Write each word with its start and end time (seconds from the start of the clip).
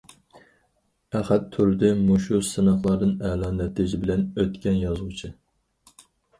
ئەخەت 1.19 1.45
تۇردى 1.55 1.91
مۇشۇ 2.07 2.41
سىناقلاردىن 2.49 3.13
ئەلا 3.29 3.53
نەتىجە 3.61 4.03
بىلەن 4.07 4.27
ئۆتكەن 4.35 4.83
يازغۇچى. 4.89 5.35